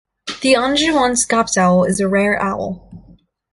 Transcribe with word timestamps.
The 0.41 0.53
Anjouan 0.55 1.15
scops 1.15 1.59
owl 1.59 1.83
is 1.83 1.99
a 1.99 2.07
rare 2.07 2.41
owl. 2.41 3.19